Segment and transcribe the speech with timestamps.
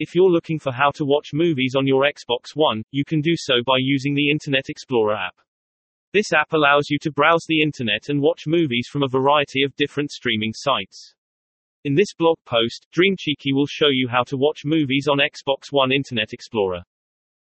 [0.00, 3.34] If you're looking for how to watch movies on your Xbox One, you can do
[3.36, 5.36] so by using the Internet Explorer app.
[6.12, 9.76] This app allows you to browse the internet and watch movies from a variety of
[9.76, 11.14] different streaming sites.
[11.84, 15.70] In this blog post, Dream Cheeky will show you how to watch movies on Xbox
[15.70, 16.82] One Internet Explorer.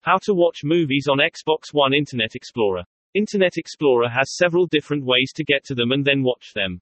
[0.00, 2.84] How to watch movies on Xbox One Internet Explorer.
[3.12, 6.80] Internet Explorer has several different ways to get to them and then watch them.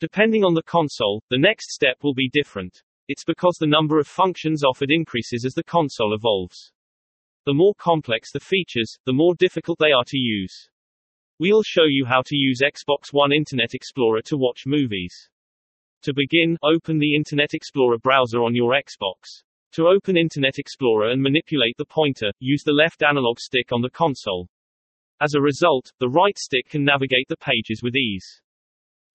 [0.00, 2.82] Depending on the console, the next step will be different.
[3.10, 6.70] It's because the number of functions offered increases as the console evolves.
[7.44, 10.70] The more complex the features, the more difficult they are to use.
[11.40, 15.28] We'll show you how to use Xbox One Internet Explorer to watch movies.
[16.02, 19.42] To begin, open the Internet Explorer browser on your Xbox.
[19.72, 23.90] To open Internet Explorer and manipulate the pointer, use the left analog stick on the
[23.90, 24.48] console.
[25.20, 28.40] As a result, the right stick can navigate the pages with ease.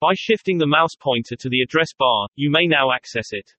[0.02, 3.54] By shifting the mouse pointer to the address bar, you may now access it.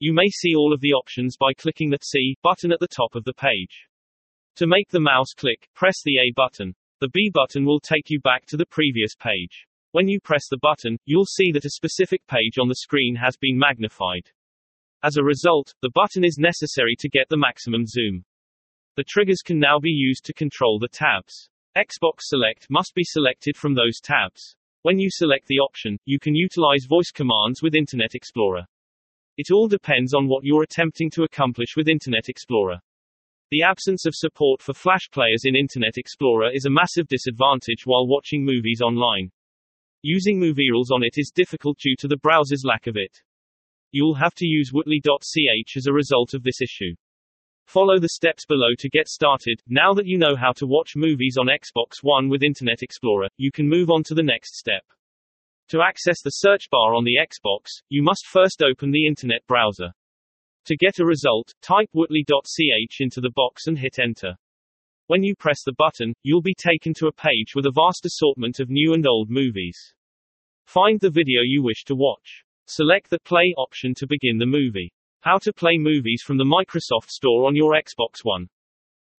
[0.00, 3.16] You may see all of the options by clicking the C button at the top
[3.16, 3.88] of the page.
[4.54, 6.76] To make the mouse click, press the A button.
[7.00, 9.66] The B button will take you back to the previous page.
[9.90, 13.36] When you press the button, you'll see that a specific page on the screen has
[13.36, 14.30] been magnified.
[15.02, 18.24] As a result, the button is necessary to get the maximum zoom.
[18.94, 21.50] The triggers can now be used to control the tabs.
[21.76, 24.54] Xbox Select must be selected from those tabs.
[24.82, 28.66] When you select the option, you can utilize voice commands with Internet Explorer.
[29.38, 32.80] It all depends on what you're attempting to accomplish with Internet Explorer.
[33.52, 38.08] The absence of support for Flash players in Internet Explorer is a massive disadvantage while
[38.08, 39.30] watching movies online.
[40.02, 43.16] Using MovieRules on it is difficult due to the browser's lack of it.
[43.92, 46.96] You'll have to use Wootly.ch as a result of this issue.
[47.64, 49.62] Follow the steps below to get started.
[49.68, 53.52] Now that you know how to watch movies on Xbox One with Internet Explorer, you
[53.52, 54.82] can move on to the next step.
[55.68, 59.92] To access the search bar on the Xbox, you must first open the Internet browser.
[60.64, 64.34] To get a result, type wootly.ch into the box and hit enter.
[65.08, 68.60] When you press the button, you'll be taken to a page with a vast assortment
[68.60, 69.78] of new and old movies.
[70.64, 72.44] Find the video you wish to watch.
[72.66, 74.90] Select the play option to begin the movie.
[75.20, 78.48] How to play movies from the Microsoft Store on your Xbox One.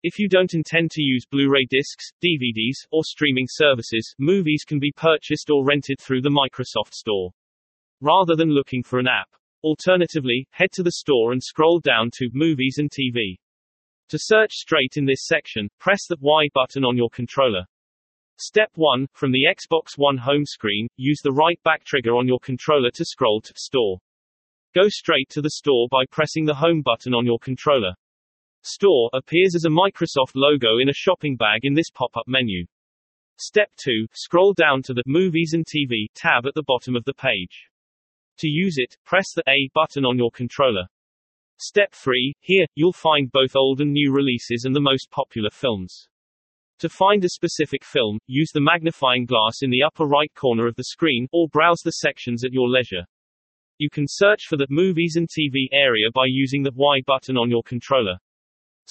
[0.02, 4.94] If you don't intend to use Blu-ray discs, DVDs, or streaming services, movies can be
[4.96, 7.32] purchased or rented through the Microsoft Store.
[8.00, 9.28] Rather than looking for an app.
[9.62, 13.40] Alternatively, head to the store and scroll down to Movies and TV.
[14.08, 17.66] To search straight in this section, press the Y button on your controller.
[18.38, 19.06] Step 1.
[19.12, 23.04] From the Xbox One home screen, use the right back trigger on your controller to
[23.04, 24.00] scroll to Store.
[24.74, 27.96] Go straight to the store by pressing the Home button on your controller.
[28.62, 32.66] Store appears as a Microsoft logo in a shopping bag in this pop-up menu.
[33.38, 34.06] Step 2.
[34.14, 37.70] Scroll down to the Movies and TV tab at the bottom of the page.
[38.40, 40.88] To use it, press the A button on your controller.
[41.58, 42.34] Step 3.
[42.42, 46.10] Here, you'll find both old and new releases and the most popular films.
[46.80, 50.76] To find a specific film, use the magnifying glass in the upper right corner of
[50.76, 53.06] the screen, or browse the sections at your leisure.
[53.78, 57.50] You can search for the Movies and TV area by using the Y button on
[57.50, 58.18] your controller.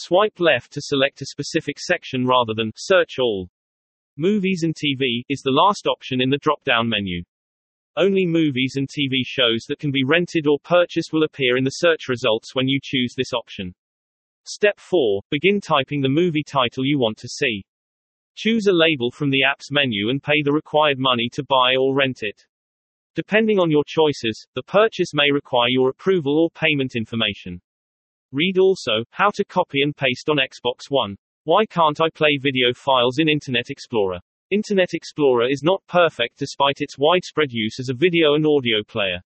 [0.00, 3.50] Swipe left to select a specific section rather than Search All.
[4.16, 7.24] Movies and TV is the last option in the drop-down menu.
[7.96, 11.70] Only movies and TV shows that can be rented or purchased will appear in the
[11.82, 13.74] search results when you choose this option.
[14.44, 15.20] Step 4.
[15.32, 17.64] Begin typing the movie title you want to see.
[18.36, 21.96] Choose a label from the app's menu and pay the required money to buy or
[21.96, 22.40] rent it.
[23.16, 27.60] Depending on your choices, the purchase may require your approval or payment information.
[28.30, 31.16] Read also, how to copy and paste on Xbox One.
[31.44, 34.20] Why can't I play video files in Internet Explorer?
[34.50, 39.22] Internet Explorer is not perfect despite its widespread use as a video and audio player.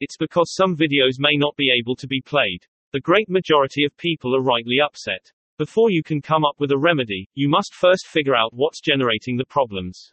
[0.00, 2.66] It's because some videos may not be able to be played.
[2.92, 5.32] The great majority of people are rightly upset.
[5.56, 9.38] Before you can come up with a remedy, you must first figure out what's generating
[9.38, 10.12] the problems.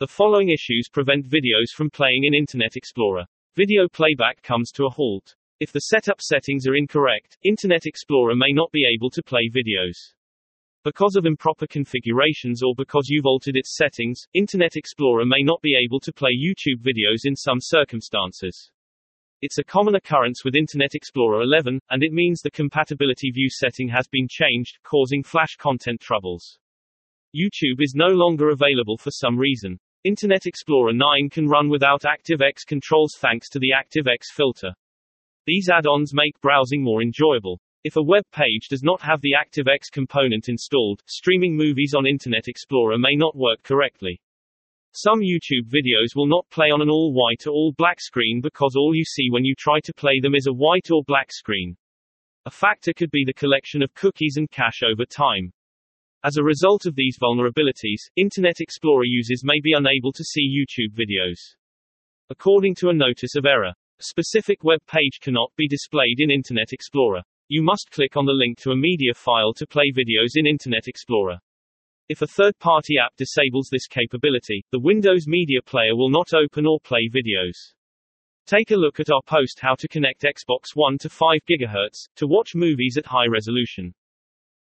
[0.00, 3.26] The following issues prevent videos from playing in Internet Explorer.
[3.56, 5.36] Video playback comes to a halt.
[5.62, 9.94] If the setup settings are incorrect, Internet Explorer may not be able to play videos.
[10.82, 15.76] Because of improper configurations or because you've altered its settings, Internet Explorer may not be
[15.80, 18.72] able to play YouTube videos in some circumstances.
[19.40, 23.86] It's a common occurrence with Internet Explorer 11, and it means the compatibility view setting
[23.86, 26.58] has been changed, causing flash content troubles.
[27.36, 29.78] YouTube is no longer available for some reason.
[30.02, 34.72] Internet Explorer 9 can run without ActiveX controls thanks to the ActiveX filter.
[35.44, 37.60] These add-ons make browsing more enjoyable.
[37.82, 42.46] If a web page does not have the ActiveX component installed, streaming movies on Internet
[42.46, 44.20] Explorer may not work correctly.
[44.92, 49.04] Some YouTube videos will not play on an all-white or all-black screen because all you
[49.04, 51.76] see when you try to play them is a white or black screen.
[52.46, 55.52] A factor could be the collection of cookies and cache over time.
[56.22, 60.94] As a result of these vulnerabilities, Internet Explorer users may be unable to see YouTube
[60.94, 61.56] videos.
[62.30, 63.72] According to a notice of error,
[64.04, 67.22] specific web page cannot be displayed in Internet Explorer.
[67.48, 70.88] You must click on the link to a media file to play videos in Internet
[70.88, 71.38] Explorer.
[72.08, 76.80] If a third-party app disables this capability, the Windows Media Player will not open or
[76.80, 77.74] play videos.
[78.46, 82.26] Take a look at our post How to Connect Xbox One to 5 GHz to
[82.26, 83.94] watch movies at high resolution.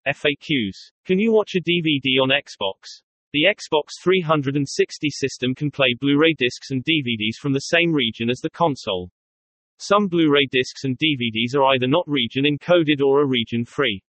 [0.07, 0.91] FAQs.
[1.05, 3.01] Can you watch a DVD on Xbox?
[3.33, 8.39] The Xbox 360 system can play Blu-ray discs and DVDs from the same region as
[8.39, 9.09] the console.
[9.83, 14.04] Some Blu-ray discs and DVDs are either not region encoded or are region free.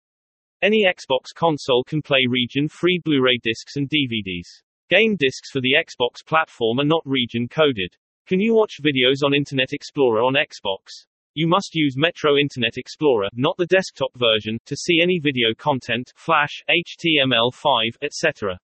[0.62, 4.50] Any Xbox console can play region free Blu-ray discs and DVDs.
[4.90, 7.96] Game discs for the Xbox platform are not region coded.
[8.28, 11.08] Can you watch videos on Internet Explorer on Xbox?
[11.36, 16.12] You must use Metro Internet Explorer, not the desktop version, to see any video content,
[16.18, 18.60] Flash, HTML5, etc.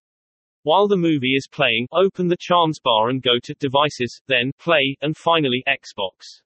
[0.63, 4.97] While the movie is playing, open the Charms bar and go to Devices, then Play,
[4.99, 6.41] and finally Xbox.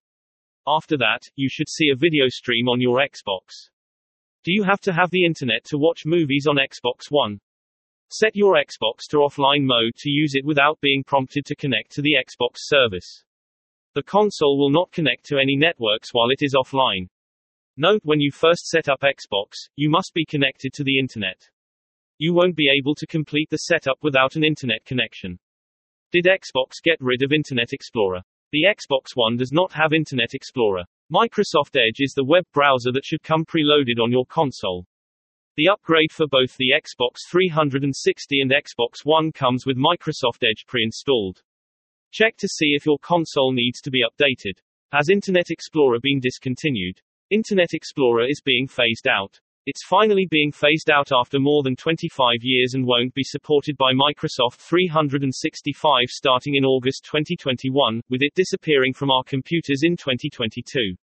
[0.68, 3.72] After that, you should see a video stream on your Xbox.
[4.44, 7.40] Do you have to have the internet to watch movies on Xbox One?
[8.12, 12.04] Set your Xbox to offline mode to use it without being prompted to connect to
[12.04, 13.24] the Xbox service.
[13.96, 17.10] The console will not connect to any networks while it is offline.
[17.78, 21.50] Note when you first set up Xbox, you must be connected to the internet.
[22.20, 25.40] You won't be able to complete the setup without an internet connection.
[26.12, 28.22] Did Xbox get rid of Internet Explorer?
[28.52, 30.84] The Xbox One does not have Internet Explorer.
[31.10, 34.86] Microsoft Edge is the web browser that should come preloaded on your console.
[35.56, 41.42] The upgrade for both the Xbox 360 and Xbox One comes with Microsoft Edge pre-installed.
[42.12, 44.60] Check to see if your console needs to be updated.
[44.92, 47.00] Has Internet Explorer been discontinued?
[47.30, 49.40] Internet Explorer is being phased out.
[49.68, 53.94] It's finally being phased out after more than 25 years and won't be supported by
[53.94, 60.96] Microsoft 365 starting in August 2021, with it disappearing from our computers in 2022.